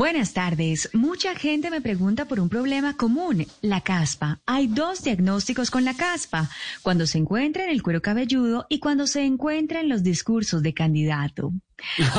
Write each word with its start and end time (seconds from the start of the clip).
Buenas 0.00 0.32
tardes. 0.32 0.88
Mucha 0.94 1.34
gente 1.34 1.70
me 1.70 1.82
pregunta 1.82 2.24
por 2.24 2.40
un 2.40 2.48
problema 2.48 2.96
común, 2.96 3.46
la 3.60 3.82
caspa. 3.82 4.40
Hay 4.46 4.66
dos 4.66 5.02
diagnósticos 5.02 5.70
con 5.70 5.84
la 5.84 5.92
caspa, 5.92 6.48
cuando 6.80 7.06
se 7.06 7.18
encuentra 7.18 7.64
en 7.64 7.70
el 7.70 7.82
cuero 7.82 8.00
cabelludo 8.00 8.64
y 8.70 8.78
cuando 8.78 9.06
se 9.06 9.26
encuentra 9.26 9.80
en 9.80 9.90
los 9.90 10.02
discursos 10.02 10.62
de 10.62 10.72
candidato. 10.72 11.52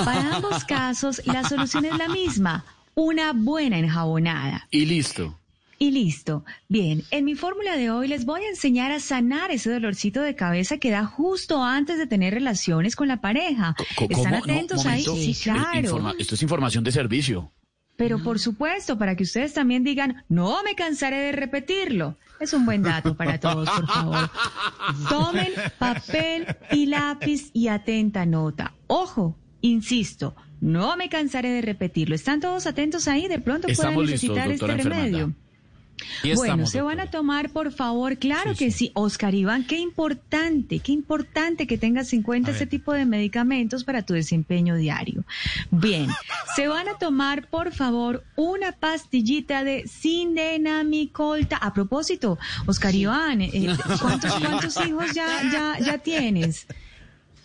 Para 0.05 0.35
ambos 0.35 0.63
casos, 0.67 1.23
la 1.25 1.43
solución 1.43 1.85
es 1.85 1.97
la 1.97 2.07
misma, 2.07 2.65
una 2.93 3.33
buena 3.33 3.79
enjabonada. 3.79 4.67
Y 4.69 4.85
listo. 4.85 5.39
Y 5.79 5.89
listo. 5.89 6.45
Bien, 6.69 7.03
en 7.09 7.25
mi 7.25 7.33
fórmula 7.33 7.77
de 7.77 7.89
hoy 7.89 8.07
les 8.07 8.25
voy 8.25 8.43
a 8.43 8.49
enseñar 8.49 8.91
a 8.91 8.99
sanar 8.99 9.49
ese 9.49 9.71
dolorcito 9.71 10.21
de 10.21 10.35
cabeza 10.35 10.77
que 10.77 10.91
da 10.91 11.07
justo 11.07 11.63
antes 11.63 11.97
de 11.97 12.05
tener 12.05 12.35
relaciones 12.35 12.95
con 12.95 13.07
la 13.07 13.21
pareja. 13.21 13.75
¿Están 14.07 14.35
atentos 14.35 14.85
ahí? 14.85 15.03
Sí, 15.03 15.35
claro. 15.41 16.13
esto 16.19 16.35
es 16.35 16.43
información 16.43 16.83
de 16.83 16.91
servicio. 16.91 17.51
Pero 18.01 18.17
por 18.17 18.39
supuesto, 18.39 18.97
para 18.97 19.15
que 19.15 19.21
ustedes 19.21 19.53
también 19.53 19.83
digan, 19.83 20.23
no 20.27 20.63
me 20.63 20.73
cansaré 20.73 21.17
de 21.17 21.31
repetirlo. 21.33 22.17
Es 22.39 22.51
un 22.51 22.65
buen 22.65 22.81
dato 22.81 23.15
para 23.15 23.39
todos, 23.39 23.69
por 23.69 23.85
favor. 23.85 24.29
Tomen 25.07 25.53
papel 25.77 26.47
y 26.71 26.87
lápiz 26.87 27.51
y 27.53 27.67
atenta 27.67 28.25
nota. 28.25 28.73
Ojo, 28.87 29.37
insisto, 29.61 30.35
no 30.61 30.97
me 30.97 31.09
cansaré 31.09 31.51
de 31.51 31.61
repetirlo. 31.61 32.15
¿Están 32.15 32.39
todos 32.39 32.65
atentos 32.65 33.07
ahí? 33.07 33.27
De 33.27 33.37
pronto 33.37 33.67
pueden 33.67 33.99
necesitar 33.99 34.49
este 34.49 34.65
remedio. 34.65 35.35
Bueno, 36.35 36.65
se 36.65 36.81
van 36.81 36.99
a 36.99 37.09
tomar, 37.09 37.49
por 37.49 37.71
favor, 37.71 38.17
claro 38.17 38.55
que 38.55 38.71
sí. 38.71 38.91
Oscar 38.93 39.33
Iván, 39.35 39.65
qué 39.65 39.77
importante, 39.77 40.79
qué 40.79 40.91
importante 40.91 41.67
que 41.67 41.77
tengas 41.77 42.13
en 42.13 42.23
cuenta 42.23 42.51
ese 42.51 42.65
tipo 42.65 42.93
de 42.93 43.05
medicamentos 43.05 43.83
para 43.83 44.03
tu 44.03 44.13
desempeño 44.13 44.75
diario. 44.75 45.23
Bien, 45.69 46.07
se 46.55 46.67
van 46.67 46.87
a 46.87 46.97
tomar, 46.97 47.47
por 47.47 47.71
favor, 47.73 48.23
una 48.35 48.71
pastillita 48.71 49.63
de 49.63 49.87
sindenamicolta. 49.87 51.57
A 51.57 51.73
propósito, 51.73 52.37
Oscar 52.65 52.95
Iván, 52.95 53.41
eh, 53.41 53.75
¿cuántos, 54.01 54.85
hijos 54.85 55.13
ya, 55.13 55.27
ya, 55.51 55.79
ya 55.79 55.97
tienes? 55.97 56.67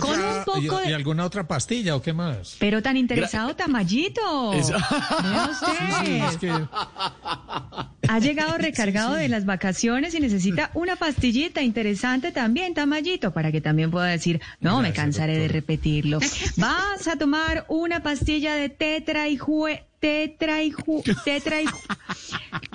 con 0.00 0.18
un 0.18 0.44
poco 0.46 0.78
de... 0.80 0.88
¿Y 0.90 0.94
alguna 0.94 1.26
otra 1.26 1.46
pastilla 1.46 1.94
o 1.94 2.00
qué 2.00 2.14
más? 2.14 2.56
Pero 2.58 2.82
tan 2.82 2.96
interesado, 2.96 3.54
Tamayito. 3.54 4.52
usted. 4.52 4.74
Sí, 6.06 6.16
es 6.16 6.36
que 6.38 6.48
ha 8.16 8.18
llegado 8.18 8.56
recargado 8.58 9.14
de 9.14 9.28
las 9.28 9.44
vacaciones 9.44 10.14
y 10.14 10.20
necesita 10.20 10.70
una 10.74 10.96
pastillita 10.96 11.62
interesante 11.62 12.32
también, 12.32 12.74
Tamayito, 12.74 13.32
para 13.32 13.52
que 13.52 13.60
también 13.60 13.90
pueda 13.90 14.06
decir, 14.06 14.40
no, 14.60 14.80
me 14.80 14.92
cansaré 14.92 15.38
de 15.38 15.48
repetirlo. 15.48 16.18
Vas 16.56 17.08
a 17.08 17.16
tomar 17.16 17.66
una 17.68 18.02
pastilla 18.02 18.54
de 18.54 18.68
tetra 18.68 19.28
y 19.28 19.36
jue 19.36 19.84
tetra 20.00 20.62
y 20.62 20.72
tetra 21.24 21.62
y 21.62 21.66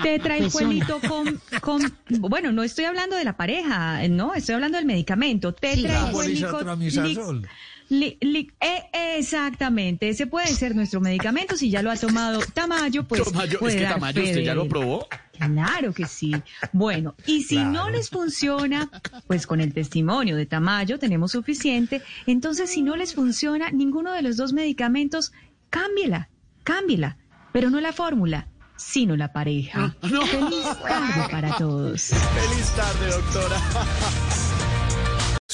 tetra 0.01 0.37
y 0.39 0.49
con, 0.49 1.39
con 1.61 1.93
bueno 2.19 2.51
no 2.51 2.63
estoy 2.63 2.85
hablando 2.85 3.15
de 3.15 3.23
la 3.23 3.37
pareja 3.37 4.05
no 4.09 4.33
estoy 4.33 4.55
hablando 4.55 4.79
del 4.79 4.87
medicamento 4.87 5.53
tetra 5.53 6.11
y 6.11 6.43
eh, 7.91 9.17
exactamente, 9.17 10.09
ese 10.09 10.25
puede 10.27 10.47
ser 10.47 10.75
nuestro 10.75 11.01
medicamento. 11.01 11.57
Si 11.57 11.69
ya 11.69 11.81
lo 11.81 11.91
ha 11.91 11.97
tomado 11.97 12.39
Tamayo, 12.53 13.03
pues. 13.07 13.23
Tamayo, 13.23 13.59
es 13.67 13.75
que 13.75 13.83
Tamayo, 13.83 14.23
¿usted 14.23 14.41
ya 14.41 14.55
lo 14.55 14.67
probó? 14.67 15.07
Claro 15.37 15.93
que 15.93 16.05
sí. 16.05 16.31
Bueno, 16.71 17.15
y 17.25 17.43
si 17.43 17.57
no 17.57 17.89
les 17.89 18.09
funciona, 18.09 18.89
pues 19.27 19.47
con 19.47 19.59
el 19.59 19.73
testimonio 19.73 20.35
de 20.35 20.45
Tamayo 20.45 20.99
tenemos 20.99 21.31
suficiente. 21.31 22.01
Entonces, 22.27 22.69
si 22.69 22.81
no 22.81 22.95
les 22.95 23.15
funciona 23.15 23.71
ninguno 23.71 24.13
de 24.13 24.21
los 24.21 24.37
dos 24.37 24.53
medicamentos, 24.53 25.33
cámbiela, 25.69 26.29
cámbiela. 26.63 27.17
Pero 27.51 27.69
no 27.69 27.81
la 27.81 27.91
fórmula, 27.91 28.47
sino 28.77 29.17
la 29.17 29.33
pareja. 29.33 29.95
Feliz 30.01 30.63
tarde 30.87 31.27
para 31.29 31.57
todos. 31.57 32.01
Feliz 32.03 32.71
tarde, 32.75 33.07
doctora. 33.07 34.70